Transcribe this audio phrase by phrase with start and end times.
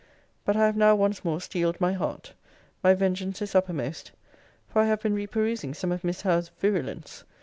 [0.45, 2.33] But I have now once more steeled my heart.
[2.83, 4.09] My vengeance is uppermost;
[4.67, 7.23] for I have been reperusing some of Miss Howe's virulence.